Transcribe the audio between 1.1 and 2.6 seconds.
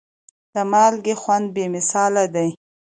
خوند بې مثاله دی.